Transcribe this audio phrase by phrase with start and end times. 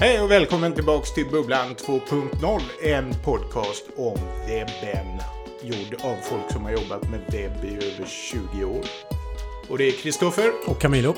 [0.00, 2.60] Hej och välkommen tillbaks till Bubblan 2.0.
[2.82, 5.06] En podcast om webben.
[5.62, 8.84] Gjord av folk som har jobbat med webb i över 20 år.
[9.68, 10.52] Och det är Kristoffer.
[10.66, 11.14] Och Camilo.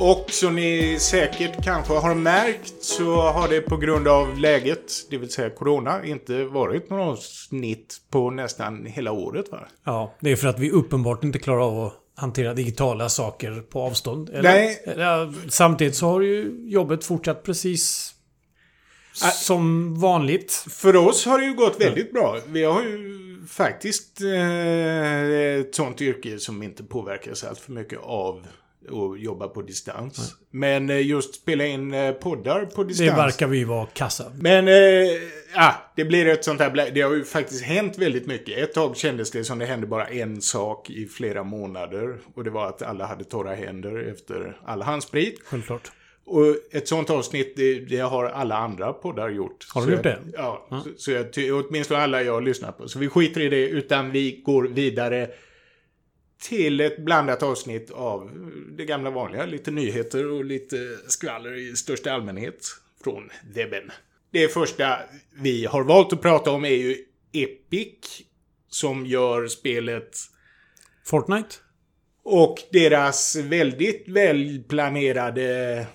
[0.00, 5.18] Och som ni säkert kanske har märkt så har det på grund av läget, det
[5.18, 9.58] vill säga corona, inte varit någon snitt på nästan hela året va?
[9.84, 13.80] Ja, det är för att vi uppenbart inte klarar av att hantera digitala saker på
[13.82, 14.30] avstånd.
[14.30, 14.78] Eller, Nej.
[15.48, 18.14] Samtidigt så har ju jobbet fortsatt precis
[19.18, 20.52] som vanligt.
[20.70, 22.40] För oss har det ju gått väldigt bra.
[22.46, 23.18] Vi har ju
[23.48, 28.46] faktiskt eh, ett sånt yrke som inte påverkas allt för mycket av
[28.90, 30.34] att jobba på distans.
[30.50, 33.10] Men eh, just spela in eh, poddar på distans.
[33.10, 34.32] Det verkar vi vara kassa.
[34.40, 34.74] Men, eh,
[35.54, 36.90] ja, det blir ett sånt här...
[36.94, 38.58] Det har ju faktiskt hänt väldigt mycket.
[38.58, 42.18] Ett tag kändes det som det hände bara en sak i flera månader.
[42.34, 45.40] Och det var att alla hade torra händer efter all handsprit.
[45.44, 45.92] Självklart.
[46.30, 49.66] Och ett sånt avsnitt, det, det har alla andra poddar gjort.
[49.74, 50.32] Har de gjort jag, det?
[50.34, 52.88] Ja, så, så jag, åtminstone alla jag har lyssnat på.
[52.88, 55.30] Så vi skiter i det, utan vi går vidare
[56.42, 58.30] till ett blandat avsnitt av
[58.76, 59.46] det gamla vanliga.
[59.46, 62.66] Lite nyheter och lite skvaller i största allmänhet
[63.04, 63.90] från webben.
[64.30, 64.98] Det första
[65.42, 66.96] vi har valt att prata om är ju
[67.32, 68.22] Epic,
[68.68, 70.16] som gör spelet
[71.04, 71.54] Fortnite?
[72.30, 75.86] och deras väldigt välplanerade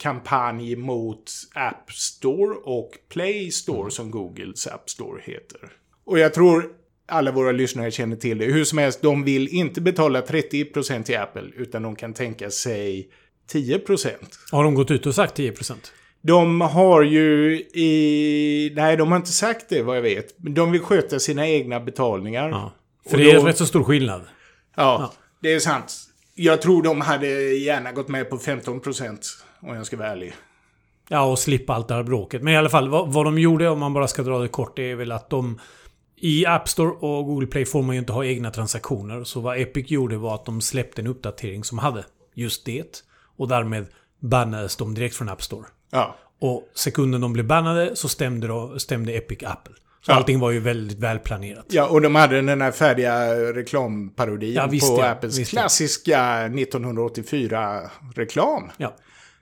[0.00, 5.60] kampanj mot App Store och Play Store som Googles App Store heter.
[6.04, 6.64] Och jag tror
[7.08, 8.44] alla våra lyssnare känner till det.
[8.44, 13.08] Hur som helst, de vill inte betala 30% till Apple utan de kan tänka sig
[13.52, 14.08] 10%.
[14.52, 15.74] Har de gått ut och sagt 10%?
[16.22, 18.72] De har ju i...
[18.76, 20.34] Nej, de har inte sagt det vad jag vet.
[20.36, 22.48] De vill sköta sina egna betalningar.
[22.48, 22.72] Ja.
[23.10, 24.22] För det är då- rätt så stor skillnad.
[24.76, 25.12] Ja,
[25.42, 26.09] det är sant.
[26.42, 29.18] Jag tror de hade gärna gått med på 15%
[29.60, 30.34] om jag ska vara ärlig.
[31.08, 32.42] Ja, och slippa allt det här bråket.
[32.42, 34.76] Men i alla fall, vad, vad de gjorde, om man bara ska dra det kort,
[34.76, 35.60] det är väl att de...
[36.16, 39.24] I App Store och Google Play får man ju inte ha egna transaktioner.
[39.24, 43.02] Så vad Epic gjorde var att de släppte en uppdatering som hade just det.
[43.36, 43.86] Och därmed
[44.20, 45.66] bannades de direkt från App Store.
[45.90, 46.16] Ja.
[46.40, 49.74] Och sekunden de blev bannade så stämde, då, stämde Epic Apple.
[50.02, 50.16] Så Ja.
[50.16, 51.66] allting var ju väldigt välplanerat.
[51.68, 55.08] ja, och de hade den här färdiga reklamparodin Ja, visst, på ja.
[55.10, 56.18] Apples Visst, klassiska
[56.48, 58.70] 1984-reklam.
[58.76, 58.96] Ja.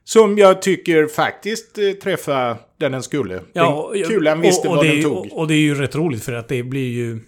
[0.04, 3.40] Som jag tycker faktiskt eh, träffade där den skulle.
[3.52, 5.16] Ja, den kulan visste och, och vad det, den tog.
[5.16, 7.20] Och, och det är ju rätt roligt för att det blir ju...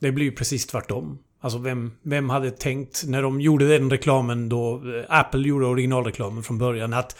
[0.00, 1.18] Det blir ju precis tvärtom.
[1.40, 6.42] Alltså vem, vem hade tänkt när de gjorde den reklamen då eh, Apple gjorde originalreklamen
[6.42, 7.16] från början att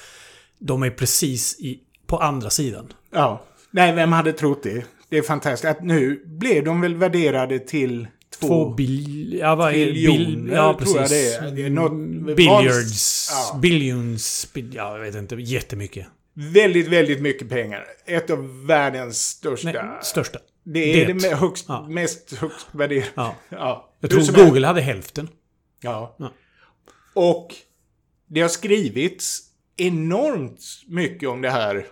[0.58, 2.92] de är precis i, på andra sidan.
[3.10, 3.42] Ja.
[3.70, 4.84] Nej, vem hade trott det?
[5.08, 5.64] Det är fantastiskt.
[5.64, 8.06] Att nu blev de väl värderade till
[8.40, 8.46] två...
[8.46, 9.38] Två bil...
[9.40, 11.38] Ja, vad är biljoner, bil, Ja, tror jag precis.
[11.38, 11.50] det är.
[11.50, 13.28] Det är något- Billiards.
[13.32, 13.58] Ja.
[13.58, 14.52] Billions...
[14.54, 15.34] bil- Ja, jag vet inte.
[15.34, 16.06] Jättemycket.
[16.34, 17.84] Väldigt, väldigt mycket pengar.
[18.06, 19.72] Ett av världens största.
[19.72, 20.38] Nej, största.
[20.64, 21.28] det är det, det.
[21.28, 21.86] med högst, Ja.
[21.88, 23.06] mest högst värderade.
[23.14, 23.34] Ja.
[23.48, 23.90] Ja.
[24.00, 24.66] Jag tror Google helst.
[24.66, 25.28] hade hälften.
[25.82, 26.16] Ja.
[26.18, 26.32] Ja.
[27.14, 27.54] Och
[28.26, 29.40] det har skrivits
[29.76, 31.86] enormt mycket om det här.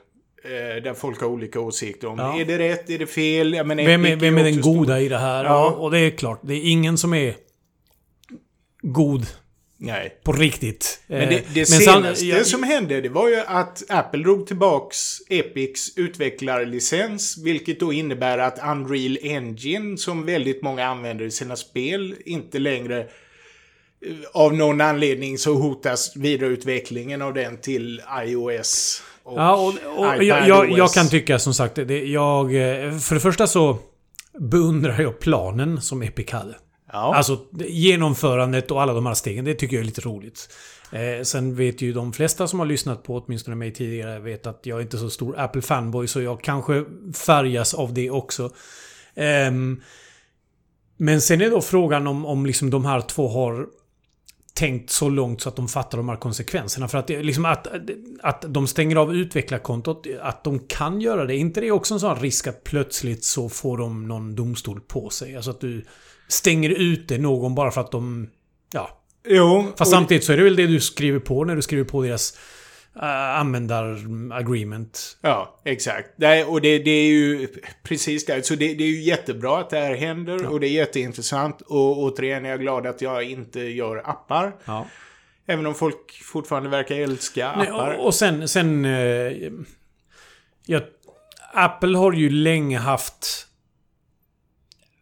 [0.44, 2.18] Eh, där folk har olika åsikter om.
[2.18, 2.40] Ja.
[2.40, 2.90] Är det rätt?
[2.90, 3.54] Är det fel?
[3.54, 4.74] Jag menar, Vem är, vem är den stor.
[4.74, 5.44] goda i det här?
[5.44, 5.70] Ja.
[5.70, 7.34] Och det är klart, det är ingen som är
[8.82, 9.26] god
[9.80, 10.20] Nej.
[10.24, 11.00] på riktigt.
[11.06, 14.46] Men Eh, det, det sen- senaste ja, som hände, det var ju att Apple drog
[14.46, 21.56] tillbaks Epics utvecklarlicens, vilket då innebär att Unreal Engine, som väldigt många använder i sina
[21.56, 23.06] spel, inte längre eh,
[24.34, 30.48] av någon anledning så hotas vidareutvecklingen av den till iOS och, Ja, och, och jag,
[30.48, 32.44] jag, jag kan tycka som sagt, det, jag...
[32.44, 33.78] eh, För det första så
[34.38, 36.54] beundrar jag planen som Epic hade.
[36.92, 37.14] Ja.
[37.14, 40.48] Alltså genomförandet och alla de här stegen, det tycker jag är lite roligt.
[40.92, 44.60] Eh, sen vet ju de flesta som har lyssnat på åtminstone mig tidigare vet att
[44.62, 46.84] jag är inte så stor Apple-fanboy så jag kanske
[47.14, 48.50] färgas av det också.
[49.14, 49.82] Ehm,
[50.96, 53.66] men sen är då frågan om, om liksom de här två har
[54.58, 56.88] tänkt så långt så att de fattar de här konsekvenserna.
[56.88, 57.66] För att, liksom att,
[58.22, 61.34] att de stänger av utvecklarkontot, att de kan göra det.
[61.34, 65.10] Är inte det också en sån risk att plötsligt så får de någon domstol på
[65.10, 65.36] sig?
[65.36, 65.84] Alltså att du
[66.28, 68.28] stänger ute någon bara för att de...
[68.72, 69.00] Ja.
[69.28, 72.02] jo, Fast samtidigt så är det väl det du skriver på när du skriver på
[72.02, 72.38] deras
[73.02, 75.18] uh, användar-agreement.
[75.20, 76.08] Ja, exakt.
[76.16, 77.48] Nej, och det, det är ju
[77.82, 78.46] precis det.
[78.46, 81.60] Så det, det är ju jättebra att det här händer och det är jätteintressant.
[81.60, 84.56] Och återigen är jag glad att jag inte gör appar.
[84.64, 84.86] Ja.
[85.46, 87.94] Även om folk fortfarande verkar älska Nej, appar.
[87.94, 88.48] och, och sen...
[88.48, 89.32] sen eh,
[90.66, 90.80] ja,
[91.52, 93.46] Apple har ju länge haft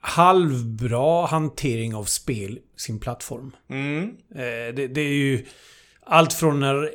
[0.00, 3.56] halvbra hantering av spel sin plattform.
[3.70, 4.16] Mm.
[4.34, 5.46] Eh, det, det är ju
[6.04, 6.90] allt från när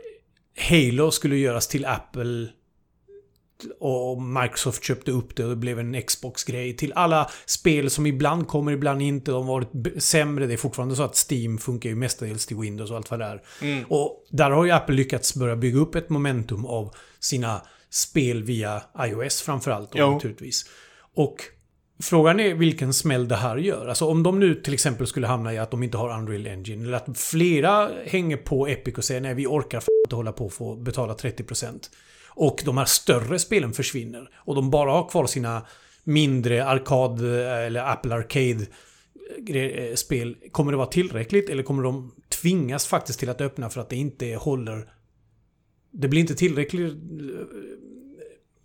[0.69, 2.47] Halo skulle göras till Apple
[3.79, 6.77] och Microsoft köpte upp det och det blev en Xbox-grej.
[6.77, 9.31] Till alla spel som ibland kommer, ibland inte.
[9.31, 10.47] De har varit sämre.
[10.47, 13.25] Det är fortfarande så att Steam funkar ju mestadels till Windows och allt vad det
[13.25, 13.41] är.
[13.61, 13.85] Mm.
[13.89, 18.83] Och där har ju Apple lyckats börja bygga upp ett momentum av sina spel via
[18.99, 19.93] iOS framförallt.
[19.93, 20.65] Naturligtvis.
[21.15, 21.35] Och
[22.01, 23.87] Frågan är vilken smäll det här gör.
[23.87, 26.83] Alltså om de nu till exempel skulle hamna i att de inte har Unreal Engine.
[26.83, 30.45] Eller att flera hänger på Epic och säger nej vi orkar f- inte hålla på
[30.45, 31.79] och få betala 30%.
[32.29, 34.29] Och de här större spelen försvinner.
[34.35, 35.65] Och de bara har kvar sina
[36.03, 38.65] mindre arkad eh, eller Apple Arcade
[39.47, 40.35] eh, eh, spel.
[40.51, 42.11] Kommer det vara tillräckligt eller kommer de
[42.41, 44.91] tvingas faktiskt till att öppna för att det inte håller...
[45.93, 46.93] Det blir inte tillräckligt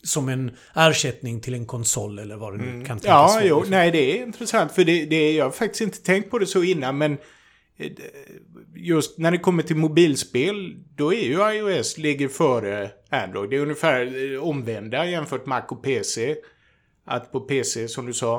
[0.06, 3.04] som en ersättning till en konsol eller vad det nu kan tänkas
[3.36, 3.46] Mm.
[3.48, 3.64] Ja, vara.
[3.64, 6.46] jo, nej det är intressant för det, det, jag har faktiskt inte tänkt på det
[6.46, 7.12] så innan men
[7.76, 7.90] eh,
[8.76, 13.50] just när det kommer till mobilspel då är ju iOS ligger före Android.
[13.50, 16.36] Det är ungefär eh, omvända jämfört Mac och PC.
[17.06, 18.36] Att på PC som du sa,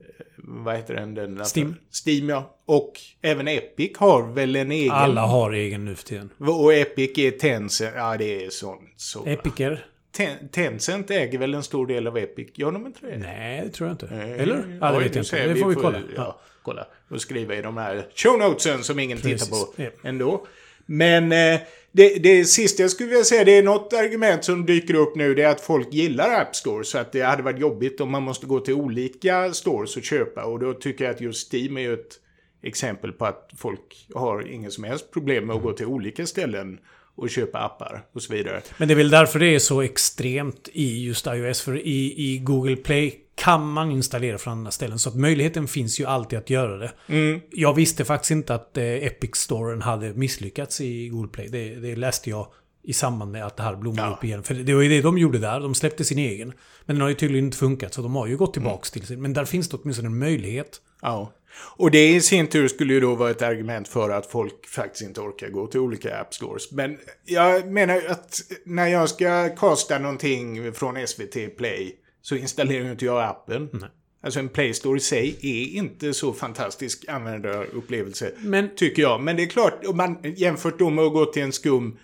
[0.00, 0.06] eh,
[0.38, 1.14] vad heter den?
[1.14, 1.74] den Steam.
[2.06, 2.56] Steam ja.
[2.66, 2.92] Och
[3.22, 4.90] även Epic har väl en egen.
[4.92, 6.30] Alla har egen nu för tiden.
[6.38, 7.92] Och Epic är Tencent.
[7.96, 8.80] Ja, det är sånt.
[8.96, 9.24] Så.
[9.26, 9.86] Epicer?
[10.16, 12.48] Ten, Tencent äger väl en stor del av Epic?
[12.54, 13.18] Gör de inte det?
[13.18, 14.06] Nej, det tror jag inte.
[14.06, 14.78] Eh, Eller?
[14.80, 15.46] Ja, det vet jag inte.
[15.46, 16.00] Det får vi kolla.
[16.16, 16.86] Ja, kolla.
[17.08, 19.42] Och skriva i de här show notesen som ingen Precis.
[19.42, 20.46] tittar på ändå.
[20.86, 21.60] Men eh,
[21.92, 25.34] det, det sista jag skulle vilja säga, det är något argument som dyker upp nu,
[25.34, 26.84] det är att folk gillar App Store.
[26.84, 30.44] Så att det hade varit jobbigt om man måste gå till olika stores och köpa.
[30.44, 32.20] Och då tycker jag att just Steam är ju ett
[32.62, 36.78] exempel på att folk har ingen som helst problem med att gå till olika ställen
[37.16, 38.62] och köpa appar och så vidare.
[38.76, 41.60] Men det är väl därför det är så extremt i just iOS.
[41.60, 44.98] För i, i Google Play kan man installera från andra ställen.
[44.98, 46.92] Så att möjligheten finns ju alltid att göra det.
[47.06, 47.40] Mm.
[47.50, 51.48] Jag visste faktiskt inte att eh, Epic-storen hade misslyckats i Google Play.
[51.48, 52.46] Det, det läste jag
[52.84, 54.14] i samband med att det här blommade Ja.
[54.16, 54.42] upp igen.
[54.42, 55.60] För det var ju det de gjorde där.
[55.60, 56.52] De släppte sin egen.
[56.84, 57.94] Men den har ju tydligen inte funkat.
[57.94, 59.22] Så de har ju gått tillbaks till sin.
[59.22, 60.80] Men där finns det åtminstone en möjlighet.
[61.02, 61.32] Ja.
[61.76, 65.02] Och det i sin tur skulle ju då vara ett argument för att folk faktiskt
[65.04, 66.72] inte orkar gå till olika app stores.
[66.72, 72.84] Men jag menar ju att när jag ska kasta någonting från SVT Play så installerar
[72.84, 73.84] ju inte jag appen.
[74.24, 78.32] Alltså en Play Store i sig är inte så fantastisk användarupplevelse.
[78.38, 79.22] Men Tycker jag.
[79.22, 81.98] Men det är klart, om man jämfört då med att gå till en skum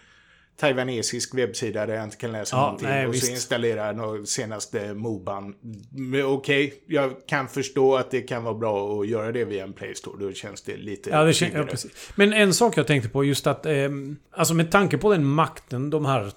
[0.60, 3.30] taiwanesisk webbsida där jag inte kan läsa Ja, någonting nej, och så visst.
[3.32, 5.54] installera den senaste Moban.
[6.24, 9.94] Okej, jag kan förstå att det kan vara bra att göra det via en Play
[9.94, 10.24] Store.
[10.26, 12.10] Då känns det lite Ja, det kän- ja, precis.
[12.14, 13.66] Men en sak jag tänkte på just att...
[13.66, 13.72] Eh,
[14.30, 16.32] alltså med tanke på den makten de här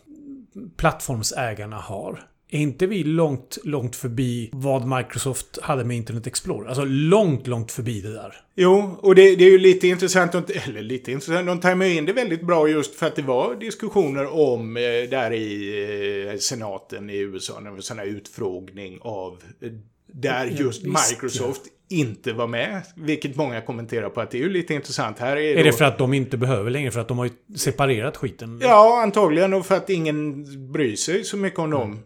[0.77, 2.19] plattformsägarna har.
[2.53, 6.67] Är inte vi långt, långt förbi vad Microsoft hade med Internet Explorer?
[6.67, 8.35] Alltså långt, långt förbi det där.
[8.55, 12.13] Jo, och det, det är ju lite intressant, eller lite intressant, de tajmar in det
[12.13, 17.17] väldigt bra just för att det var diskussioner om eh, där i eh, senaten i
[17.17, 19.69] USA, en sån här utfrågning av eh,
[20.07, 22.81] där just Microsoft inte var med.
[22.95, 25.19] Vilket många kommenterar på att det är ju lite intressant.
[25.19, 26.91] Här är, Är då, det för att de inte behöver längre?
[26.91, 28.59] För att de har ju separerat skiten?
[28.61, 31.99] Ja, antagligen och för att ingen bryr sig så mycket om dem.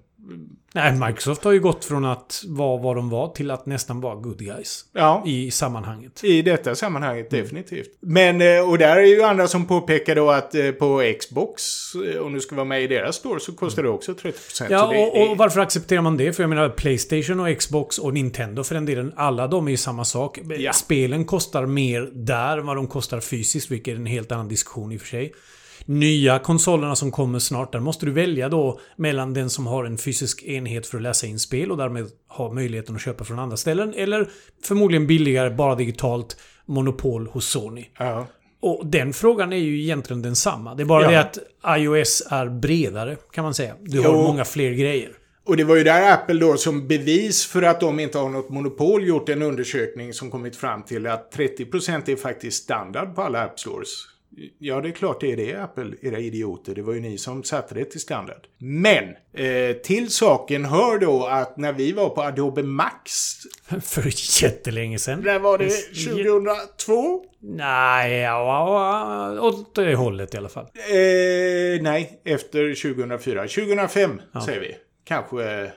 [0.74, 4.16] Nej, Microsoft har ju gått från att vara vad de var till att nästan vara
[4.16, 4.86] good guys.
[4.94, 5.24] Ja.
[5.26, 6.24] I sammanhanget.
[6.24, 7.98] I detta sammanhanget definitivt.
[8.00, 11.64] Men, eh, och där är ju andra som påpekar då att eh, på Xbox,
[11.96, 14.68] eh, om du ska vara med i deras store, så kostar det också 30%.
[14.70, 16.34] Ja, och, är, och varför accepterar man det?
[16.34, 19.78] För jag menar, Playstation och Xbox och Nintendo för den delen, alla de är ju
[19.78, 20.40] samma sak.
[20.58, 20.74] Ja.
[20.74, 24.92] Spelen kostar mer där än vad de kostar fysiskt, vilket är en helt annan diskussion
[24.92, 25.34] i och för sig.
[25.90, 29.98] Nya konsolerna som kommer snart, där måste du välja då mellan den som har en
[29.98, 33.58] fysisk enhet för att läsa in spel och därmed har möjligheten att köpa från andra
[33.58, 33.94] ställen.
[33.94, 34.30] Eller
[34.64, 37.86] förmodligen billigare, bara digitalt, monopol hos Sony.
[38.00, 38.28] ja.
[38.60, 40.76] Och den frågan är ju egentligen densamma.
[40.76, 41.10] Det är bara Ja.
[41.12, 41.38] det att
[41.80, 43.74] iOS är bredare, kan man säga.
[43.82, 44.24] Du har Jo.
[44.24, 45.12] många fler grejer.
[45.46, 48.50] Och det var ju där Apple då som bevis för att de inte har något
[48.50, 53.44] monopol gjort en undersökning som kommit fram till att 30% är faktiskt standard på alla
[53.44, 53.90] App Stores.
[54.60, 56.76] Ja, det är klart det är det Apple, era idioter.
[56.76, 58.48] Det var ju ni som satte det till standard.
[58.58, 59.04] Men,
[59.34, 63.12] eh, till saken hör då att när vi var på Adobe Max,
[63.82, 65.22] För jättelänge sedan.
[65.24, 66.06] där var det Yes.
[66.06, 67.24] 2002?
[67.40, 70.66] Nej, ja, ja, åt det hållet i alla fall.
[70.76, 73.42] Eh, nej, efter 2004.
[73.48, 74.76] 2005 säger vi.
[75.04, 75.72] Kanske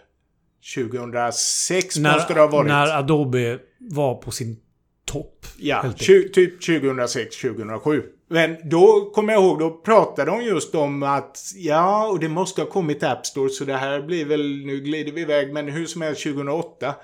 [0.74, 2.68] 2006 måste det ha varit.
[2.68, 4.56] när Adobe var på sin
[5.04, 5.46] topp.
[5.58, 8.02] Ja, typ 2006-2007.
[8.32, 12.60] Men då kommer jag ihåg, då pratade de just om att ja, och det måste
[12.60, 15.86] ha kommit App Store så det här blir väl, nu glider vi iväg, men hur
[15.86, 16.94] som helst 2008.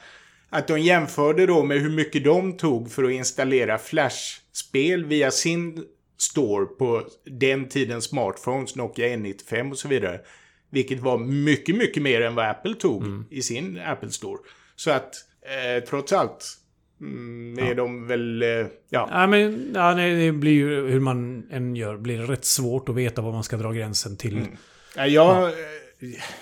[0.50, 5.84] Att de jämförde då med hur mycket de tog för att installera Flash-spel via sin
[6.18, 10.20] Store på den tidens smartphones, Nokia N95 och så vidare.
[10.70, 13.24] Vilket var mycket, mycket mer än vad Apple tog mm.
[13.30, 14.38] i sin Apple Store.
[14.76, 16.58] Så att eh, trots allt
[17.00, 17.74] mm, är ja.
[17.74, 18.42] de väl...
[18.42, 19.08] Eh, ja.
[19.10, 22.94] ja, men ja, nej, det blir ju hur man än gör, blir rätt svårt att
[22.94, 24.36] veta var man ska dra gränsen till.
[24.36, 24.56] Mm.
[24.96, 25.52] Ja, jag ja.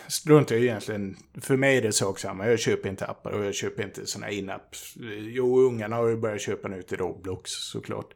[0.09, 1.17] struntar ju egentligen.
[1.41, 2.49] För mig är det sak samma.
[2.49, 4.77] Jag köper inte appar och jag köper inte såna in-app.
[5.19, 8.11] Jo, ungarna har ju börjat köpa nu till Roblox såklart.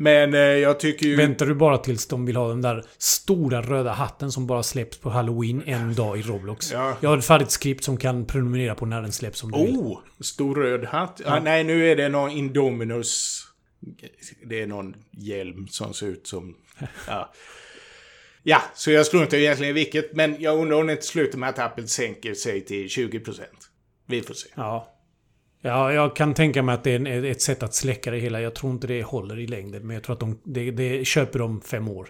[0.00, 1.16] Men eh, jag tycker ju...
[1.16, 4.98] Väntar du bara tills de vill ha den där stora röda hatten som bara släpps
[4.98, 6.72] på Halloween en dag i Roblox?
[6.72, 6.96] Ja.
[7.00, 9.76] Jag har ett färdigt skript som kan prenumerera på när den släpps om du vill.
[9.76, 10.00] Oh!
[10.20, 11.20] Stor röd hatt?
[11.24, 11.36] Ja.
[11.36, 13.44] Ah, nej, nu är det någon Indominus...
[14.46, 16.56] Det är någon hjälm som ser ut som...
[17.06, 17.32] Ja.
[18.42, 20.12] Ja, så jag struntar egentligen i vilket.
[20.12, 23.40] Men jag undrar om det inte slutar med att Apple sänker sig till 20%.
[24.06, 24.48] Vi får se.
[24.54, 24.97] Ja.
[25.60, 28.40] Ja, jag kan tänka mig att det är ett sätt att släcka det hela.
[28.40, 29.86] Jag tror inte det håller i längden.
[29.86, 32.08] Men jag tror att de, det, det köper de fem år.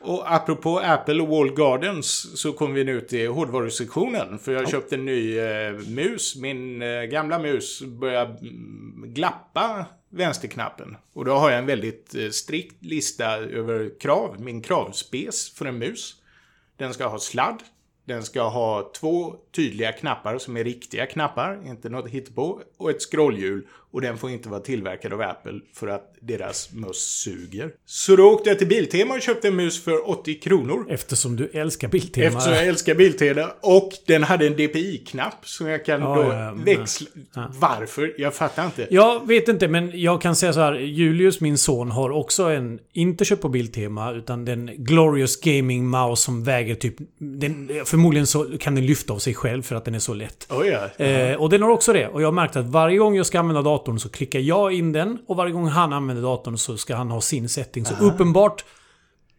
[0.00, 4.38] Och apropå Apple och Wall Gardens så kommer vi nu till hårdvarusektionen.
[4.38, 4.66] För jag ja.
[4.66, 6.36] köpte en ny eh, mus.
[6.36, 10.96] Min eh, gamla mus börjar mm, glappa vänsterknappen.
[11.12, 14.40] Och då har jag en väldigt eh, strikt lista över krav.
[14.40, 16.14] Min kravspes för en mus.
[16.76, 17.62] Den ska ha sladd.
[18.10, 23.02] Den ska ha två tydliga knappar som är riktiga knappar, inte något hittepå, och ett
[23.02, 23.66] scrollhjul.
[23.92, 27.70] Och den får inte vara tillverkad av Apple för att deras möss suger.
[27.86, 30.86] Så då åkte jag till Biltema och köpte en mus för 80 kronor.
[30.88, 32.26] Eftersom du älskar Biltema.
[32.26, 33.50] Eftersom jag älskar Biltema.
[33.60, 37.06] Och den hade en DPI-knapp som jag kan ja, då ja, växla.
[37.34, 37.52] Ja.
[37.58, 38.14] Varför?
[38.18, 38.86] Jag fattar inte.
[38.90, 40.74] Jag vet inte, men jag kan säga så här.
[40.74, 46.22] Julius, min son, har också en, inte köpt på Biltema, utan den Glorious Gaming Mouse
[46.22, 46.94] som väger typ...
[47.18, 50.46] Den, förmodligen så kan den lyfta av sig själv för att den är så lätt.
[50.50, 51.04] Oh ja.
[51.04, 52.08] eh, och den har också det.
[52.08, 54.72] Och jag har märkt att varje gång jag ska använda datorn datorn så klickar jag
[54.72, 57.84] in den och varje gång han använder datorn så ska han ha sin setting.
[57.84, 58.04] Så Aha.
[58.04, 58.64] uppenbart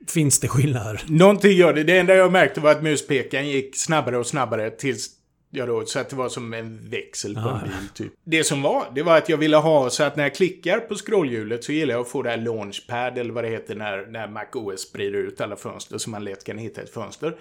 [0.07, 1.03] finns det skillnader.
[1.07, 1.83] Någonting gör det.
[1.83, 5.09] Det enda jag märkte var att muspekaren gick snabbare och snabbare tills
[5.53, 7.59] Ja då, så att det var som en växel på Aha.
[7.59, 8.13] en bil typ.
[8.23, 10.95] Det som var, det var att jag ville ha så att när jag klickar på
[10.95, 14.27] scrollhjulet så gillar jag att få det här launchpad eller vad det heter när, när
[14.27, 17.37] Mac OS sprider ut alla fönster så man lätt kan hitta ett fönster.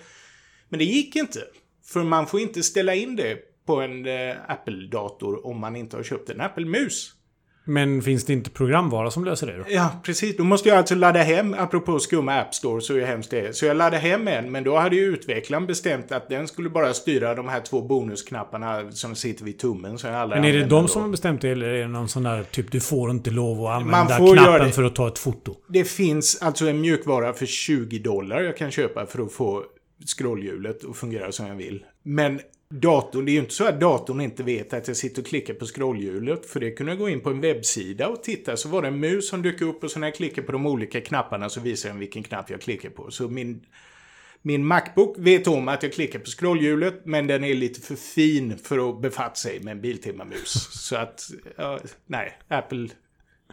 [0.68, 1.40] Men det gick inte.
[1.84, 3.38] För man får inte ställa in det
[3.70, 7.12] på en eh, Apple-dator om man inte har köpt en Apple-mus.
[7.64, 9.64] Men finns det inte programvara som löser det då?
[9.68, 10.36] Ja, precis.
[10.36, 13.66] Då måste jag alltså ladda hem, apropå skumma App Store, så är hemskt det Så
[13.66, 17.34] jag laddade hem en, men då hade ju utvecklaren bestämt att den skulle bara styra
[17.34, 19.98] de här två bonusknapparna som sitter vid tummen.
[19.98, 20.88] Så jag men är det de då.
[20.88, 23.66] som har bestämt det, eller är det någon sån där typ du får inte lov
[23.66, 25.54] att använda knappen för att ta ett foto?
[25.68, 29.64] Det finns alltså en mjukvara för 20 dollar jag kan köpa för att få
[30.16, 31.84] scrollhjulet att fungera som jag vill.
[32.02, 32.40] Men
[32.74, 35.54] datorn, det är ju inte så att datorn inte vet att jag sitter och klickar
[35.54, 36.46] på scrollhjulet.
[36.46, 39.00] För det kunde jag gå in på en webbsida och titta så var det en
[39.00, 41.88] mus som dök upp och så när jag klickar på de olika knapparna så visar
[41.88, 43.10] den vilken knapp jag klickar på.
[43.10, 43.66] Så min,
[44.42, 48.58] min Macbook vet om att jag klickar på scrollhjulet men den är lite för fin
[48.58, 50.68] för att befatta sig med en Biltema-mus.
[50.88, 52.88] så att, ja, nej, Apple...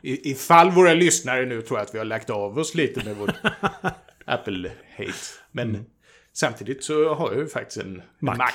[0.02, 3.34] I, ifall våra lyssnare nu tror att vi har lagt av oss lite med vår
[4.26, 5.40] Apple-hate.
[5.52, 5.86] Men mm.
[6.40, 8.36] Samtidigt så har jag ju faktiskt en Mac.
[8.36, 8.52] Mac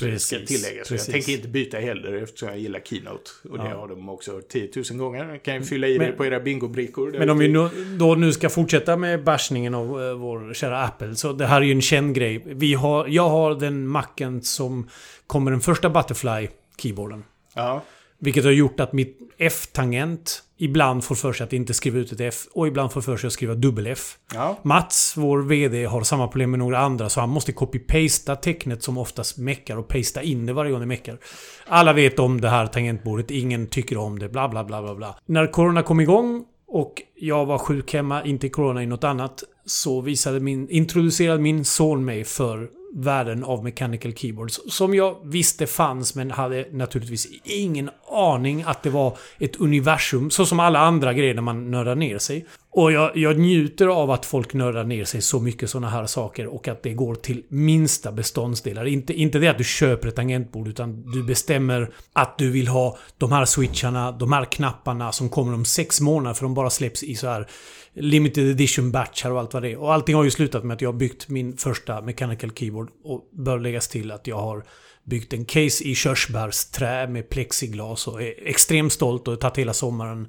[0.00, 0.90] precis, ska tilläggas.
[0.90, 3.30] Jag tänker inte byta heller eftersom jag gillar Keynote.
[3.50, 5.28] Och det har de också 10 000 gånger.
[5.28, 7.14] Jag kan ju fylla i men, det på era bingobrickor.
[7.18, 11.14] Men om vi nu, då nu ska fortsätta med bashningen av uh, vår kära Apple.
[11.14, 12.42] Så det här är ju en känd grej.
[12.46, 14.88] Vi har, jag har den Macen som
[15.26, 17.22] kommer den första Butterfly-keyboarden.
[17.54, 17.84] Ja.
[18.18, 22.20] Vilket har gjort att mitt F-tangent ibland får för sig att inte skriva ut ett
[22.20, 24.18] F och ibland får för sig att skriva dubbel-F.
[24.34, 24.58] Ja.
[24.62, 28.98] Mats, vår VD, har samma problem med några andra så han måste copy-pasta tecknet som
[28.98, 31.18] oftast meckar och pasta in det varje gång det meckar.
[31.66, 35.18] Alla vet om det här tangentbordet, ingen tycker om det, bla bla bla bla bla.
[35.26, 39.44] När Corona kom igång och jag var sjuk hemma, inte i Corona i något annat,
[39.66, 44.60] så visade min, introducerade min son mig för världen av Mechanical Keyboards.
[44.68, 50.30] Som jag visste fanns men hade naturligtvis ingen aning att det var ett universum.
[50.30, 52.46] Så som alla andra grejer när man nördar ner sig.
[52.70, 56.46] Och jag, jag njuter av att folk nördar ner sig så mycket sådana här saker
[56.46, 58.84] och att det går till minsta beståndsdelar.
[58.86, 62.98] Inte, inte det att du köper ett tangentbord utan du bestämmer att du vill ha
[63.18, 67.02] de här switcharna, de här knapparna som kommer om sex månader för de bara släpps
[67.02, 67.46] i så här
[67.94, 69.80] limited edition batchar och allt vad det är.
[69.80, 72.88] Och allting har ju slutat med att jag har byggt min första mechanical keyboard.
[73.04, 74.64] Och bör läggas till att jag har
[75.04, 80.28] byggt en case i körsbärsträ med plexiglas och är extremt stolt och tagit hela sommaren.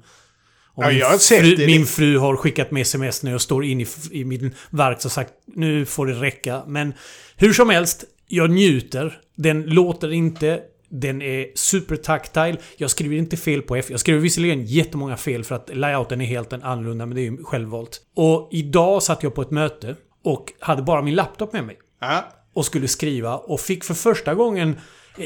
[0.74, 1.66] Och ja, jag har sett fru, det.
[1.66, 5.12] Min fru har skickat med sms när jag står inne i, i min verk och
[5.12, 6.62] sagt nu får det räcka.
[6.66, 6.94] Men
[7.36, 9.20] hur som helst, jag njuter.
[9.36, 12.56] Den låter inte Den är supertaktile.
[12.76, 13.86] Jag skriver inte fel på F.
[13.90, 17.44] Jag skriver visserligen jättemånga fel för att layouten är helt annorlunda, men det är ju
[17.44, 18.00] självvalt.
[18.16, 21.78] Och idag satt jag på ett möte och hade bara min laptop med mig.
[22.00, 22.24] Ja.
[22.56, 24.80] Och skulle skriva och fick för första gången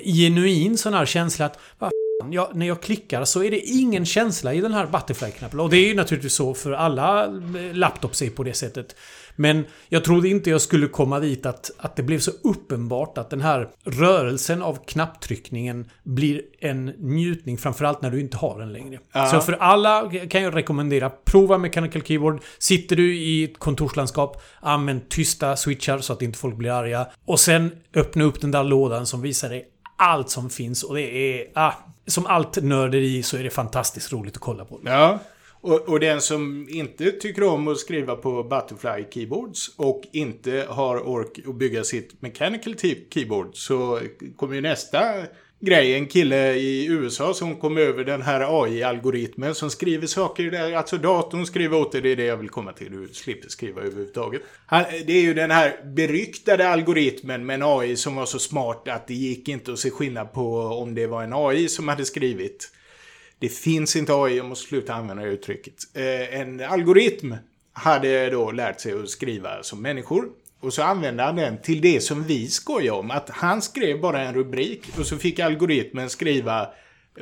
[0.04, 1.92] genuin sån här känsla att
[2.30, 5.60] jag, när jag klickar så är det ingen känsla i den här Butterfly-knappen.
[5.60, 7.26] Och det är ju naturligtvis så för alla
[7.72, 8.96] laptops är på det sättet.
[9.40, 13.30] Men jag trodde inte jag skulle komma dit att, att det blev så uppenbart att
[13.30, 18.99] den här rörelsen av knapptryckningen blir en njutning framförallt när du inte har den längre.
[19.12, 19.26] Ja.
[19.26, 22.42] Så för alla kan jag rekommendera, prova Mechanical Keyboard.
[22.59, 27.06] Sitter du i ett kontorslandskap, använd tysta switchar så att inte folk blir arga.
[27.25, 31.14] Och sen öppna upp den där lådan som visar dig allt som finns och det
[31.14, 31.47] är...
[31.54, 31.73] Ah,
[32.06, 34.80] som allt nörderi så är det fantastiskt roligt att kolla på.
[34.85, 35.18] Ja.
[35.61, 41.09] Och, och den som inte tycker om att skriva på Butterfly Keyboards och inte har
[41.09, 42.75] ork att bygga sitt Mechanical
[43.11, 44.00] Keyboard så
[44.37, 45.00] kommer ju nästa
[45.61, 45.95] grej.
[45.95, 50.73] En kille i USA som kom över den här AI-algoritmen som skriver saker där.
[50.73, 52.00] Alltså datorn skriver åt dig.
[52.00, 52.93] Det är det jag vill komma till.
[52.93, 54.43] Du slipper skriva överhuvudtaget.
[54.67, 58.88] Han, det är ju den här beryktade algoritmen med en AI som var så smart
[58.88, 62.05] att det gick inte att se skillnad på om det var en AI som hade
[62.05, 62.73] skrivit.
[63.40, 65.75] Det finns inte AI, jag måste sluta använda det uttrycket.
[65.94, 67.35] Eh, en algoritm
[67.73, 70.28] hade då lärt sig att skriva som människor.
[70.61, 73.11] Och så använde han den till det som vi skojar om.
[73.11, 76.68] Att han skrev bara en rubrik och så fick algoritmen skriva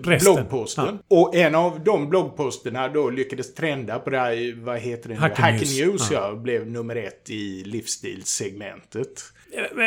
[0.05, 0.35] Resten.
[0.35, 0.99] bloggposten.
[1.09, 5.21] Och en av de bloggposterna då lyckades trenda på det här, vad heter det nu?
[5.21, 5.78] Hacker Hacker News.
[5.81, 6.28] News, Ja.
[6.28, 6.35] ja.
[6.37, 9.23] Blev nummer ett i livsstilssegmentet.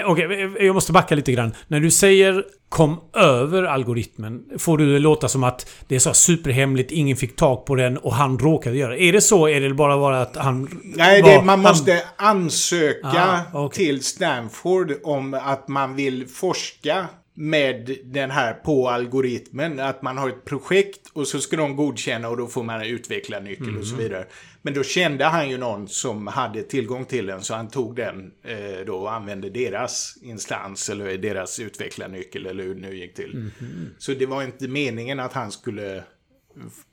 [0.02, 1.52] Eh, Okej, jag måste backa lite grann.
[1.68, 6.14] När du säger kom över algoritmen, får du det låta som att det är så
[6.14, 9.02] superhemligt, ingen fick tag på den och han råkade göra det.
[9.04, 9.48] Är det så?
[9.48, 10.82] Är det bara bara att han...
[10.84, 13.86] Nej, var- det, man han- måste ansöka Ah, okej.
[13.86, 17.06] till Stanford om att man vill forska
[17.42, 19.80] med den här på algoritmen.
[19.80, 23.40] Att man har ett projekt och så ska de godkänna och då får man utveckla
[23.40, 24.04] nyckel och så Mhm.
[24.04, 24.26] vidare.
[24.62, 28.32] Men då kände han ju någon som hade tillgång till den så han tog den
[28.44, 33.34] eh, då och använde deras instans eller deras utvecklarnyckel eller hur det nu gick till.
[33.36, 33.90] Mhm.
[33.98, 36.04] Så det var inte meningen att han skulle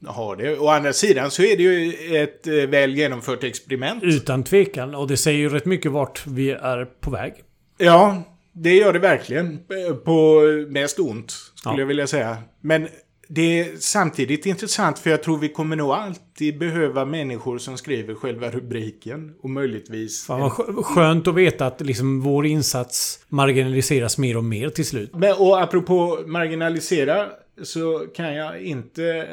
[0.07, 0.59] ha det.
[0.59, 4.03] Å andra sidan så är det ju ett eh, väl genomfört experiment.
[4.05, 4.95] Utan tvekan.
[4.95, 7.35] Och det säger ju rätt mycket vart vi är på väg.
[7.79, 9.47] Ja, det gör det verkligen.
[9.89, 11.81] Eh, På mest ont, skulle Ja.
[11.81, 12.37] jag vilja säga.
[12.61, 12.89] Men
[13.31, 18.15] det är samtidigt intressant för jag tror vi kommer nog alltid behöva människor som skriver
[18.15, 19.35] själva rubriken.
[19.43, 20.25] Och möjligtvis...
[20.27, 24.87] Fan vad skö- skönt att veta att liksom vår insats marginaliseras mer och mer till
[24.87, 25.11] slut.
[25.15, 27.27] Men, och apropå marginalisera
[27.63, 29.29] så kan jag inte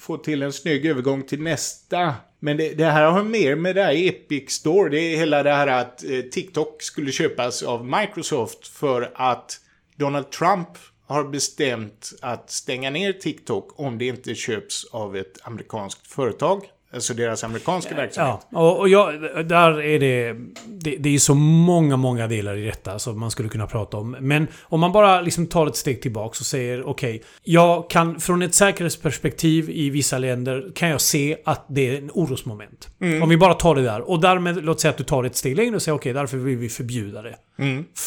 [0.00, 2.14] få till en snygg övergång till nästa.
[2.40, 4.90] Men det, det här har mer med det här Epic Store.
[4.90, 9.60] Det är hela det här att eh, TikTok skulle köpas av Microsoft för att
[9.96, 10.68] Donald Trump
[11.06, 16.62] har bestämt att stänga ner TikTok om det inte köps av ett amerikanskt företag.
[16.94, 18.46] Alltså deras amerikanska verksamhet.
[18.50, 20.96] Ja, och, jag, där är det, det...
[20.96, 24.16] Det är så många, många delar i detta som man skulle kunna prata om.
[24.20, 28.42] Men om man bara liksom tar ett steg tillbaka och säger okej, jag kan från
[28.42, 32.88] ett säkerhetsperspektiv i vissa länder kan jag se att det är en orosmoment.
[33.22, 34.10] Om vi bara tar det där.
[34.10, 36.56] Och därmed, låt säga att du tar ett steg längre och säger okej, därför vill
[36.56, 37.36] vi förbjuda det.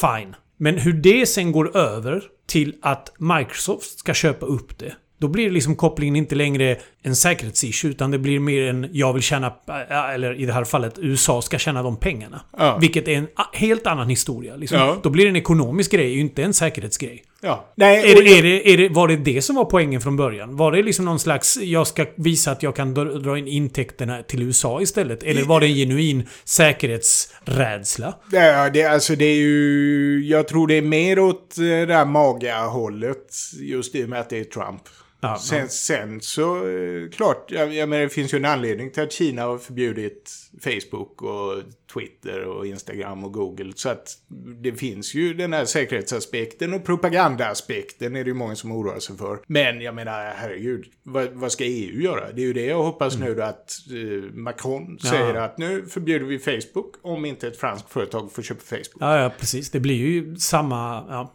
[0.02, 0.36] Fine.
[0.58, 4.94] Men hur det sen går över till att Microsoft ska köpa upp det.
[5.18, 9.22] Då blir liksom kopplingen inte längre en säkerhetsissue utan det blir mer en jag vill
[9.22, 9.54] tjäna,
[9.90, 12.42] äh, eller i det här fallet USA ska tjäna de pengarna.
[12.58, 12.78] Ja.
[12.78, 14.56] Vilket är en helt annan historia.
[14.56, 14.78] Liksom.
[14.78, 14.98] Ja.
[15.04, 17.24] Då blir det en ekonomisk grej, inte en säkerhetsgrej.
[17.42, 17.66] Ja.
[17.76, 20.58] Nej, Är det, är det, är det, var det det som var poängen från början?
[20.58, 24.42] Var det liksom någon slags, jag ska visa att jag kan dra, in intäkterna till
[24.42, 25.24] USA istället?
[25.24, 28.14] Eller var det en genuin säkerhetsrädsla?
[28.32, 30.26] Ja, det, alltså det är ju...
[30.26, 33.26] Jag tror det är mer åt det där maga-hållet.
[33.60, 34.82] Just i och med att det är Trump.
[35.24, 39.04] Ja, sen, sen så, eh, klart, jag, jag menar det finns ju en anledning till
[39.04, 40.32] att Kina har förbjudit
[40.64, 43.74] Facebook och Twitter och Instagram och Google.
[43.76, 44.18] Så att
[44.62, 49.18] det finns ju den här säkerhetsaspekten och propagandaaspekten är det ju många som oroar sig
[49.18, 49.40] för.
[49.48, 52.32] Men jag menar, herregud, vad, vad ska EU göra?
[52.32, 55.10] Det är ju det jag hoppas nu då att eh, Macron Ja.
[55.10, 58.98] säger att nu förbjuder vi Facebook om inte ett franskt företag får köpa Facebook.
[59.00, 59.72] Ja, ja, precis.
[59.72, 61.06] Det blir ju samma...
[61.10, 61.34] Ja,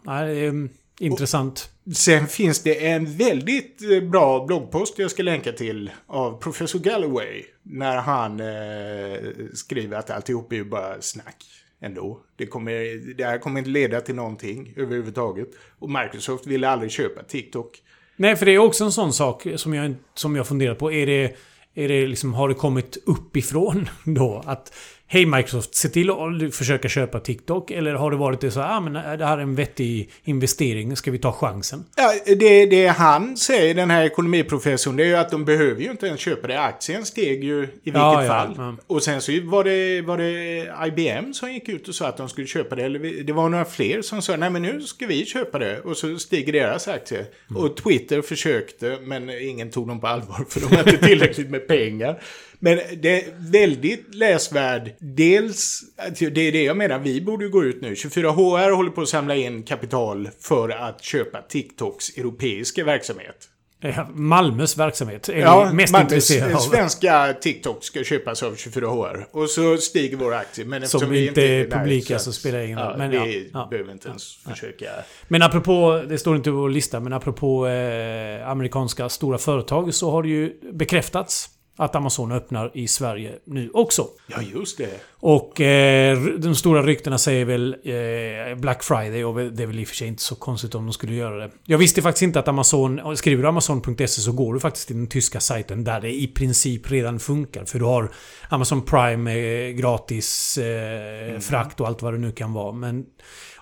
[0.99, 1.69] intressant.
[1.95, 7.43] Sen finns det en väldigt eh, bra bloggpost jag ska länka till av professor Galloway.
[7.63, 11.45] När han eh, skriver att alltihop är ju bara snack
[11.81, 12.19] ändå.
[12.35, 12.71] Det, kommer,
[13.15, 15.49] det här kommer inte leda till någonting överhuvudtaget.
[15.79, 17.81] Och Microsoft ville aldrig köpa TikTok.
[18.15, 20.91] Nej, för det är också en sån sak som jag, som jag funderar på.
[20.91, 21.35] Är det,
[21.73, 24.43] är det liksom, har det kommit uppifrån då?
[24.45, 24.73] Att
[25.11, 27.71] Hej Microsoft, se till att försöka köpa TikTok.
[27.71, 31.11] Eller har det varit det så ah, men det här är en vettig investering, ska
[31.11, 31.85] vi ta chansen?
[31.95, 35.91] Ja, det, det han säger, den här ekonomiprofessorn, det är ju att de behöver ju
[35.91, 36.61] inte ens köpa det.
[36.61, 38.53] Aktien steg ju i vilket Ja, fall.
[38.57, 38.75] ja.
[38.87, 42.29] Och sen så var det, var det IBM som gick ut och sa att de
[42.29, 42.83] skulle köpa det.
[42.83, 45.79] Eller det var några fler som sa, nej men nu ska vi köpa det.
[45.79, 47.25] Och så stiger deras aktie.
[47.49, 47.63] Mm.
[47.63, 51.67] Och Twitter försökte, men ingen tog dem på allvar för de hade inte tillräckligt med
[51.67, 52.21] pengar.
[52.61, 54.91] Men det är väldigt läsvärd.
[54.99, 57.93] Dels, att det är det jag menar, vi borde ju gå ut nu.
[57.93, 63.35] 24HR håller på att samla in kapital för att köpa TikToks europeiska verksamhet.
[63.83, 65.33] Eh, Malmös verksamhet är
[65.69, 66.59] vi mest Malmös- intresserade av.
[66.59, 69.25] Svenska TikTok ska köpas av 24HR.
[69.31, 70.65] Och så stiger vår aktie.
[70.65, 72.87] Men Som vi inte är publika så- så spelar det ingen roll.
[72.91, 73.17] Ja, Men vi
[73.53, 73.67] ja, ja.
[73.69, 74.85] behöver inte ens försöka.
[75.27, 80.11] Men apropå, det står inte på vår lista, men apropå eh, amerikanska stora företag så
[80.11, 84.07] har det ju bekräftats att Amazon öppnar i Sverige nu också.
[84.27, 85.01] Ja, just det.
[85.11, 89.83] Och eh, de stora ryktena säger väl eh, Black Friday och det är väl i
[89.83, 91.51] och för sig inte så konstigt om de skulle göra det.
[91.65, 95.07] Jag visste faktiskt inte att Amazon, skriver du Amazon.se så går du faktiskt till den
[95.07, 97.65] tyska sajten där det i princip redan funkar.
[97.65, 98.11] För du har
[98.49, 102.71] Amazon Prime med gratis eh, frakt och allt vad det nu kan vara.
[102.71, 103.05] Men,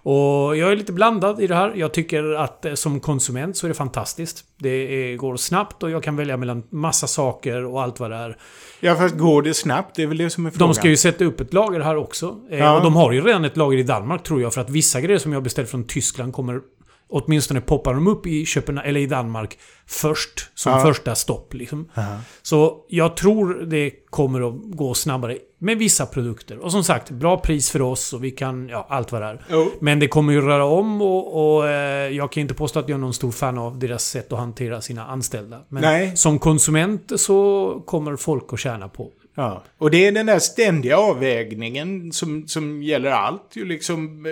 [0.08, 1.74] och jag är lite blandad i det här.
[1.76, 4.44] Jag tycker att eh, som konsument så är det fantastiskt.
[4.58, 8.18] Det är, går snabbt och jag kan välja mellan massa saker och allt vad det
[8.18, 8.38] är.
[8.80, 9.96] Ja, fast går det snabbt?
[9.96, 10.68] Det är väl det som är frågan.
[10.68, 12.36] De ska ju sätta upp ett lager här också.
[12.52, 12.78] Eh, Ja.
[12.78, 14.54] Och de har ju redan ett lager i Danmark tror jag.
[14.54, 16.62] För att vissa grejer som jag beställt från Tyskland kommer...
[17.10, 20.50] Åtminstone poppar de upp i Köpenhamn, eller i Danmark först.
[20.56, 20.80] Som Ja.
[20.82, 21.90] första stopp liksom.
[21.94, 22.18] Ja.
[22.42, 26.58] Så jag tror det kommer att gå snabbare med vissa produkter.
[26.60, 28.70] Och som sagt, bra pris för oss och vi kan...
[28.70, 29.46] Ja, allt vad det är.
[29.50, 29.72] Jo.
[29.80, 32.96] Men det kommer ju röra om och, och eh, jag kan inte påstå att jag
[32.96, 35.60] är någon stor fan av deras sätt att hantera sina anställda.
[35.70, 36.18] Men Nej.
[36.18, 40.98] som konsument så kommer folk att tjäna på Ja, och det är den där ständiga
[40.98, 43.52] avvägningen som, som gäller allt.
[43.54, 44.32] Ju liksom eh,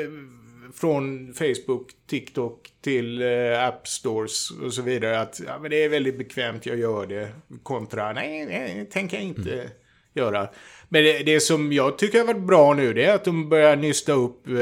[0.75, 5.19] från Facebook, TikTok till eh, App Stores och så vidare.
[5.21, 7.29] Att ja, men det är väldigt bekvämt, jag gör det.
[7.63, 9.67] Kontra, nej, nej det tänker jag inte Mm.
[10.33, 10.49] göra.
[10.89, 13.75] Men det, det som jag tycker har varit bra nu, det är att de börjar
[13.75, 14.53] nysta upp eh,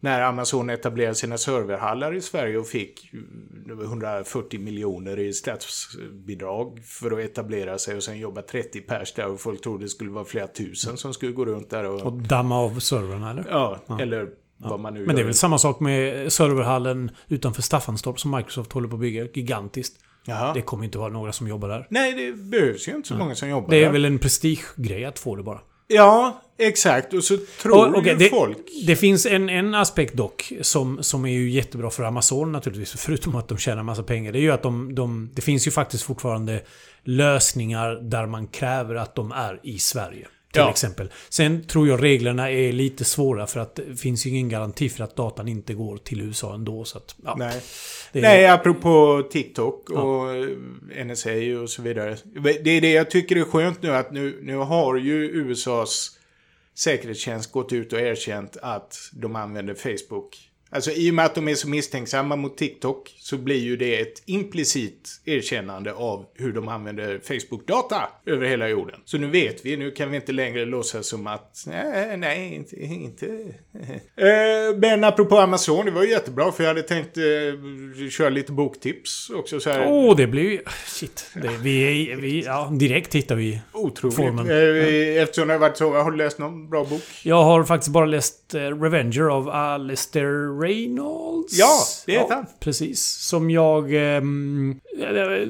[0.00, 3.10] när Amazon etablerade sina serverhallar i Sverige och fick
[3.70, 9.26] eh, 140 miljoner i statsbidrag för att etablera sig och sen jobba 30 pers där
[9.26, 12.00] och folk trodde det skulle vara flera tusen som skulle gå runt där och...
[12.00, 13.44] Och damma av servrarna eller?
[13.50, 18.72] ja, eller nu Men det är väl samma sak med serverhallen utanför Staffanstorp som Microsoft
[18.72, 19.24] håller på att bygga.
[19.34, 19.96] Gigantiskt.
[20.26, 20.54] Jaha.
[20.54, 21.86] Det kommer inte vara några som jobbar där.
[21.90, 23.92] Nej, det behövs ju inte så många som jobbar Det är där.
[23.92, 25.60] väl en prestigegrej att få det bara.
[25.88, 27.14] Ja, exakt.
[27.14, 28.58] Och så tror Och, okej, ju det, folk...
[28.86, 33.02] det finns en, en aspekt dock som, som är ju jättebra för Amazon naturligtvis.
[33.02, 34.32] Förutom att de tjänar massa pengar.
[34.32, 35.30] Det är ju att de, de...
[35.34, 36.62] Det finns ju faktiskt fortfarande
[37.04, 40.26] lösningar där man kräver att de är i Sverige.
[40.56, 40.70] Till Ja.
[40.70, 41.12] exempel.
[41.28, 45.04] Sen tror jag reglerna är lite svåra för att det finns ju ingen garanti för
[45.04, 46.84] att datan inte går till USA ändå.
[46.84, 47.62] Så att, ja, Nej.
[48.12, 52.16] är- Nej, apropå TikTok och eh, NSA och så vidare.
[52.64, 56.10] Det är det jag tycker är skönt nu att nu, nu har ju USAs
[56.74, 60.36] säkerhetstjänst gått ut och erkänt att de använder Facebook.
[60.70, 64.00] Alltså i och med att de är så misstänksamma mot TikTok så blir ju det
[64.00, 69.00] ett implicit erkännande av hur de använder Facebook-data över hela jorden.
[69.04, 72.76] Så nu vet vi, nu kan vi inte längre låtsas som att nej, nej, inte...
[72.82, 73.26] inte.
[74.16, 77.22] Eh, Men apropå Amazon, det var ju jättebra för jag hade tänkt eh,
[78.10, 79.86] köra lite boktips också så här.
[79.88, 80.60] Åh, det blir ju...
[80.86, 81.30] Shit.
[81.34, 83.60] Det, vi, vi, ja, direkt hittar vi...
[83.72, 84.16] Otroligt.
[84.16, 84.50] formen.
[84.50, 87.02] Eh, Eftersom det har varit så, har du läst någon bra bok?
[87.22, 91.58] Jag har faktiskt bara läst eh, Revenger av Alistair Reynolds.
[91.58, 92.46] Ja, det är han.
[92.60, 93.06] Precis.
[93.06, 93.90] Som jag...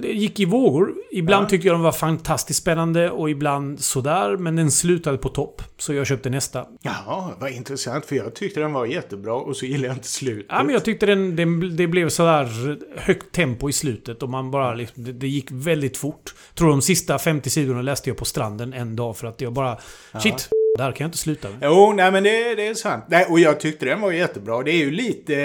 [0.02, 0.94] det gick i vågor.
[1.10, 1.48] Ibland Ja.
[1.48, 4.36] tyckte jag den var fantastiskt spännande och ibland sådär.
[4.36, 5.62] Men den slutade på topp.
[5.78, 6.66] Så jag köpte nästa.
[6.82, 10.46] Ja, vad intressant för jag tyckte den var jättebra och så gillade jag inte slutet.
[10.48, 14.50] Ja, men jag tyckte den, den, det blev sådär högt tempo i slutet och man
[14.50, 16.34] bara liksom, det, det gick väldigt fort.
[16.54, 19.78] tror de sista 50 sidorna läste jag på stranden en dag för att jag bara...
[20.22, 21.48] Shit, där kan jag inte sluta.
[21.62, 23.04] Jo, nej men det, det är sant.
[23.08, 24.62] Nej, och jag tyckte den var jättebra.
[24.62, 25.36] Det är ju lite...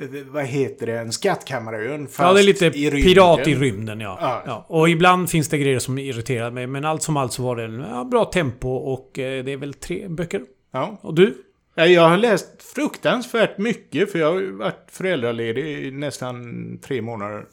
[0.00, 0.98] eh, Vad heter det?
[0.98, 4.18] En skattkammarön fast Ja, det är lite i pirat i rymden, ja.
[4.20, 4.42] Ja.
[4.46, 4.66] ja.
[4.68, 7.64] Och ibland finns det grejer som irriterar mig, men allt som allt så var det
[7.64, 10.42] en ja, bra tempo och eh, det är väl tre böcker.
[10.72, 10.98] Ja.
[11.02, 11.34] Och du?
[11.76, 16.44] Ja, Jag har läst fruktansvärt mycket för jag har varit föräldraledig i nästan
[16.78, 17.44] tre månader.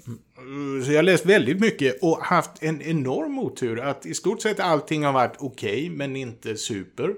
[0.86, 4.60] Så jag har läst väldigt mycket och haft en enorm otur att i stort sett
[4.60, 7.16] allting har varit okej men inte super.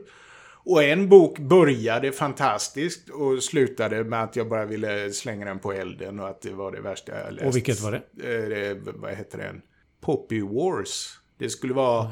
[0.65, 5.73] Och en bok började fantastiskt och slutade med att jag bara ville slänga den på
[5.73, 7.45] elden och att det var det värsta jag läst.
[7.45, 7.97] Och vilket var det?
[7.97, 9.61] Eh, det vad heter den?
[10.01, 11.19] Poppy Wars.
[11.39, 12.07] Det skulle vara...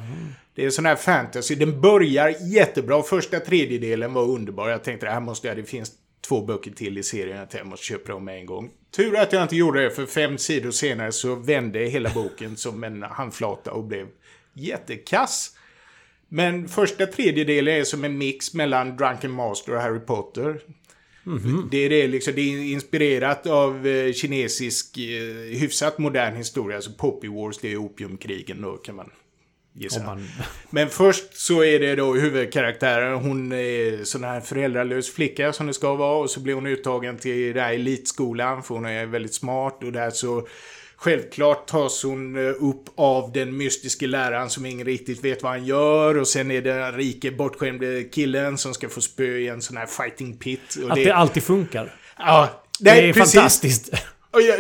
[0.55, 1.55] Det är sån här fantasy.
[1.55, 3.03] Den börjar jättebra.
[3.03, 4.69] Första tredjedelen var underbar.
[4.69, 5.57] Jag tänkte det här måste jag...
[5.57, 7.41] Det finns två böcker till i serien.
[7.41, 8.71] Att jag måste köpa dem med en gång.
[8.95, 9.91] Tur att jag inte gjorde det.
[9.91, 14.07] För fem sidor senare så vände hela boken som en handflata och blev
[14.53, 15.55] jättekass.
[16.27, 20.61] Men första tredjedelen är som en mix mellan Drunken Master och Harry Potter.
[21.71, 26.75] Det, är det, liksom, det är inspirerat av eh, kinesisk eh, hyfsat modern historia.
[26.75, 29.09] Alltså Poppy Wars, det är opiumkrigen då kan man
[29.73, 29.99] gissa.
[29.99, 30.27] Om man,
[30.69, 33.13] Men först så är det då huvudkaraktären.
[33.13, 36.17] Hon är sån här föräldralös flicka som det ska vara.
[36.17, 39.83] Och så blir hon uttagen till den här elitskolan för hon är väldigt smart.
[39.83, 40.47] Och där så
[40.95, 45.65] självklart tas hon eh, upp av den mystiske läraren som ingen riktigt vet vad han
[45.65, 46.17] gör.
[46.17, 49.77] Och sen är det den rike bortskämde killen som ska få spö i en sån
[49.77, 50.77] här fighting pit.
[50.83, 51.95] Och att det alltid funkar.
[52.17, 53.33] ja, Det nej, är precis.
[53.33, 53.91] fantastiskt.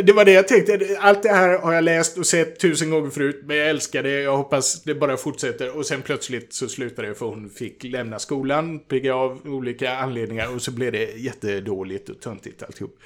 [0.03, 0.97] Det var det jag tänkte.
[0.99, 3.41] Allt det här har jag läst och sett tusen gånger förut.
[3.45, 4.21] Men jag älskar det.
[4.21, 5.77] Jag hoppas det bara fortsätter.
[5.77, 8.79] Och sen plötsligt så slutade det för hon fick lämna skolan.
[8.79, 10.55] Pigga av olika anledningar.
[10.55, 12.99] Och så blev det jättedåligt och töntigt alltihop.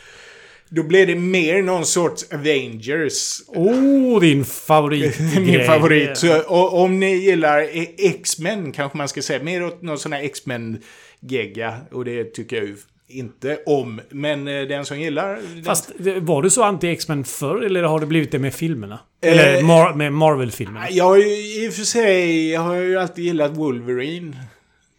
[0.69, 3.41] Då blev det mer någon sorts Avengers.
[3.47, 5.19] Oh, din favorit.
[5.39, 6.17] Min favorit.
[6.17, 9.43] Så, och, om ni gillar eh, X-Men kanske man ska säga.
[9.43, 11.78] Mer åt någon sån här X-Men-gegga.
[11.91, 12.75] Och det tycker jag ju
[13.07, 14.01] inte om.
[14.09, 15.39] Men eh, den som gillar...
[15.55, 15.91] Den Fast
[16.21, 18.99] var du så anti-X-Men förr eller har det blivit det med filmerna?
[19.21, 20.89] Eh, Eller Mar med Marvel-filmerna?
[20.89, 24.35] Jag har ju i och för sig, jag har ju alltid gillat Wolverine.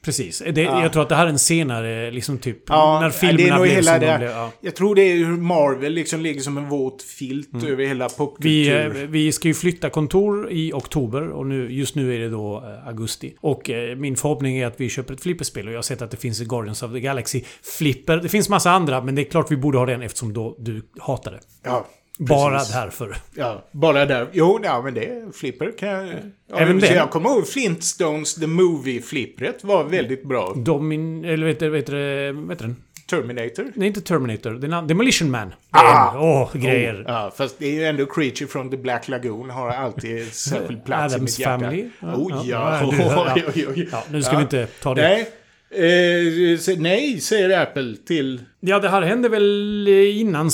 [0.06, 0.42] Precis.
[0.52, 2.58] Det, Jag tror att det här är en senare, liksom typ...
[2.68, 4.18] Ja, när filmerna blev hela som de det.
[4.18, 4.30] blev.
[4.30, 4.50] Ja.
[4.60, 8.12] Jag tror det är hur Marvel liksom ligger som en våt filt över hela Vi,
[8.12, 9.06] eh, popkultur.
[9.06, 12.88] vi ska ju flytta kontor i oktober och nu, just nu är det då eh,
[12.88, 13.34] augusti.
[13.40, 16.10] Och eh, min förhoppning är att vi köper ett flipperspel och jag har sett att
[16.10, 17.42] det finns ett Guardians of the Galaxy
[17.78, 18.16] flipper.
[18.16, 20.82] Det finns massa andra men det är klart vi borde ha den eftersom då du
[20.98, 21.40] hatar det.
[21.64, 21.86] Ja,
[22.18, 23.16] Bara därför.
[23.34, 24.26] Ja, bara där.
[24.32, 26.06] Jo, ja, men det Flipper kan jag...
[26.50, 26.94] Ja, Även den?
[26.94, 30.52] Jag kommer ihåg Flintstones The Movie-flippret var väldigt bra.
[30.56, 31.24] Domin...
[31.24, 32.76] Eller vet du, vet du, vet du den?
[33.10, 33.72] Terminator.
[33.74, 34.50] Nej, inte Terminator.
[34.50, 35.54] Den Demolition Man.
[35.70, 36.18] Ah!
[36.18, 37.04] Åh, grejer.
[37.06, 41.16] Ja, fast det är ju ändå Creature from the Black Lagoon har alltid särskild plats
[41.16, 41.58] i mitt hjärta.
[41.64, 41.84] Family.
[42.02, 42.80] Oh ja.
[42.82, 43.32] Ja, du- ja.
[43.36, 43.88] Oj, oj, oj.
[43.92, 44.38] Ja, nu ska Ja.
[44.38, 45.02] vi inte ta det.
[45.02, 45.28] Nej.
[45.70, 48.40] Eh, nej, säger Apple till...
[48.60, 50.50] Ja, det här hände väl innan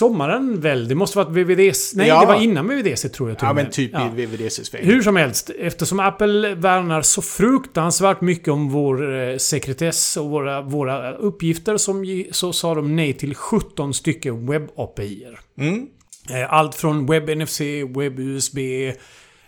[0.00, 0.88] sommaren väl?
[0.88, 1.96] Det måste varit VVDC.
[1.96, 2.20] Nej, Ja.
[2.20, 4.06] det var innan VVDC tror jag till Ja, men typ Ja.
[4.06, 4.84] i VVDCs väg.
[4.84, 10.62] Hur som helst, eftersom Apple värnar så fruktansvärt mycket om vår eh, sekretess och våra,
[10.62, 15.38] våra uppgifter som, så sa de nej till 17 stycken webb-API-er.
[15.58, 15.86] Mm.
[16.30, 18.58] Eh, Allt från webb-NFC, webb-USB,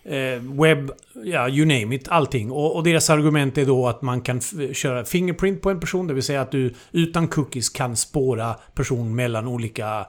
[0.04, 0.90] eh, webb,
[1.24, 2.50] ja you name it, allting.
[2.50, 4.40] Och, och deras argument är då att man kan
[4.72, 9.14] köra fingerprint på en person, det vill säga att du utan cookies kan spåra person
[9.14, 10.06] mellan olika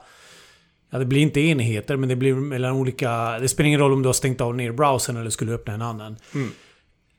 [0.94, 3.38] Ja, det blir inte enheter, men det blir mellan olika...
[3.38, 5.82] Det spelar ingen roll om du har stängt av ner browsern eller skulle öppna en
[5.82, 6.16] annan.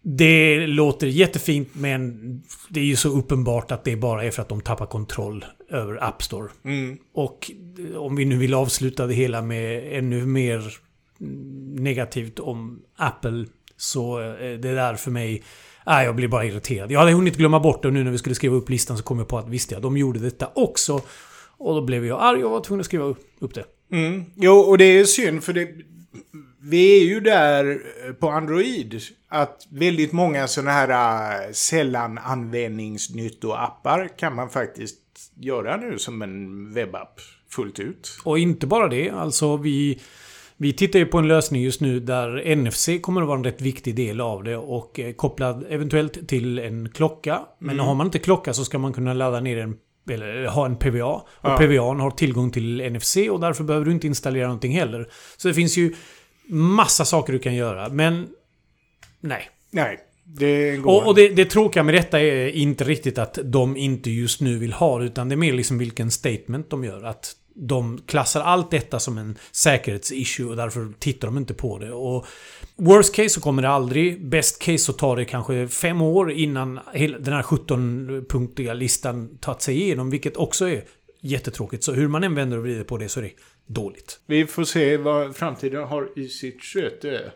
[0.01, 2.13] Det låter jättefint, men
[2.69, 6.03] det är ju så uppenbart att det bara är för att de tappar kontroll över
[6.03, 6.49] App Store.
[6.63, 6.97] Mm.
[7.13, 7.51] Och
[7.97, 10.73] om vi nu vill avsluta det hela med ännu mer
[11.79, 13.45] negativt om Apple,
[13.77, 15.43] så är det där för mig...
[15.85, 16.91] Nej, jag blir bara irriterad.
[16.91, 19.03] Jag hade hunnit glömma bort det och nu när vi skulle skriva upp listan så
[19.03, 21.01] kom jag på att visst ja, de gjorde detta också.
[21.57, 23.65] Och då blev jag arg och var tvungen att skriva upp det.
[23.91, 24.23] Mm.
[24.35, 25.69] Jo, och det är synd för det...
[26.61, 27.81] Vi är ju där
[28.13, 29.01] på Android.
[29.27, 35.01] Att väldigt många sådana här äh, sällan användningsnyttoappar kan man faktiskt
[35.39, 38.17] göra nu som en webbapp fullt ut.
[38.23, 40.01] Och inte bara det, alltså vi...
[40.57, 43.61] Vi tittar ju på en lösning just nu där NFC kommer att vara en rätt
[43.61, 47.41] viktig del av det och eh, kopplad eventuellt till en klocka.
[47.59, 49.77] Men har man inte klocka så ska man kunna ladda ner en
[50.09, 51.13] eller ha en PVA.
[51.15, 51.57] Och Ja.
[51.57, 55.07] PVA har tillgång till NFC och därför behöver du inte installera någonting heller.
[55.37, 55.93] Så det finns ju
[56.47, 57.89] massa saker du kan göra.
[57.89, 58.27] Men
[59.19, 59.49] nej.
[59.71, 63.77] Nej, det går Och, och det, det tråkiga med detta är inte riktigt att de
[63.77, 67.03] inte just nu vill ha det, utan det är mer liksom vilken statement de gör.
[67.03, 71.91] Att de klassar allt detta som en säkerhetsissue och därför tittar de inte på det.
[71.91, 72.25] Och
[72.75, 74.25] worst case så kommer det aldrig.
[74.25, 76.79] Best case så tar det kanske fem år innan
[77.19, 80.83] den här 17-punktiga listan tagit sig igenom, vilket också är
[81.21, 81.83] jättetråkigt.
[81.83, 83.31] Så hur man än vänder och vrider på det så är det
[83.67, 84.19] dåligt.
[84.25, 87.31] Vi får se vad framtiden har i sitt sköte.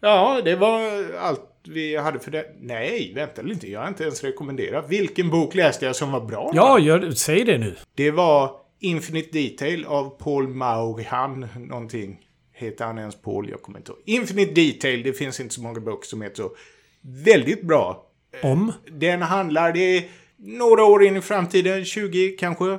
[0.00, 2.46] Ja, det var allt vi hade för det.
[2.60, 3.70] Nej, vänta lite.
[3.70, 4.84] Jag har inte ens rekommenderat.
[4.88, 6.52] Vilken bok läste jag som var bra?
[6.54, 7.76] Ja, gör, säg det nu.
[7.94, 11.48] Det var Infinite Detail av Paul Maurihan.
[11.56, 12.20] Någonting.
[12.52, 13.50] Heter han ens Paul?
[13.50, 14.00] Jag kommer inte ihåg.
[14.04, 15.02] Infinite Detail.
[15.02, 16.50] Det finns inte så många böcker som heter så.
[17.00, 18.06] Väldigt bra.
[18.42, 18.72] Om?
[18.90, 20.04] Den handlar, det är
[20.36, 22.78] några år in i framtiden, 20 kanske.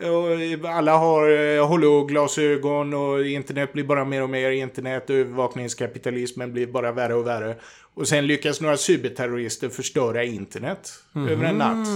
[0.00, 5.10] Och alla har eh, hologlasögon och internet blir bara mer och mer internet.
[5.10, 7.56] och Övervakningskapitalismen blir bara värre och värre.
[7.94, 11.88] Och sen lyckas några cyberterrorister förstöra internet över en natt.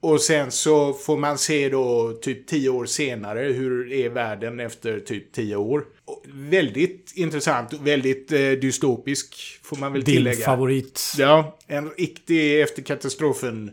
[0.00, 5.00] Och sen så får man se då typ tio år senare hur är världen efter
[5.00, 5.84] typ tio år.
[6.04, 10.44] Och väldigt intressant och väldigt eh, dystopisk får man väl Din tillägga.
[10.44, 11.14] favorit.
[11.18, 13.70] Ja, en riktig efter katastrofen.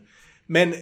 [0.52, 0.74] Men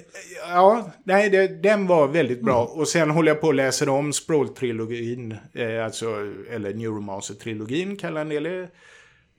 [0.42, 2.66] ja, nej, det, den var väldigt bra.
[2.66, 5.36] Och sen håller jag på att läsa om Sprawl-trilogin.
[5.54, 6.06] Eh, alltså,
[6.50, 8.70] eller Neuromancer-trilogin kallar en del det.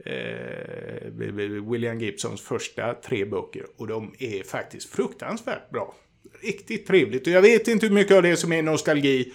[0.04, 3.66] Eh, William Gibsons första tre böcker.
[3.76, 5.94] Och de är faktiskt fruktansvärt bra.
[6.42, 7.26] Riktigt trevligt.
[7.26, 9.32] Och jag vet inte hur mycket av det som är nostalgi.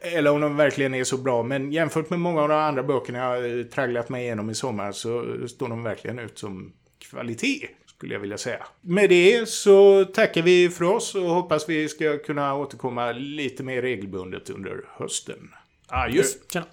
[0.00, 1.42] Eller om de verkligen är så bra.
[1.42, 4.92] Men jämfört med många av de andra böckerna jag har tragglat mig igenom i sommar
[4.92, 6.72] så står de verkligen ut som
[7.10, 7.68] kvalitet.
[8.00, 8.66] Skulle jag vilja säga.
[8.80, 13.82] Med det så tackar vi för oss och hoppas vi ska kunna återkomma lite mer
[13.82, 15.50] regelbundet under hösten.
[15.86, 16.22] Adjö!
[16.52, 16.66] Tjena.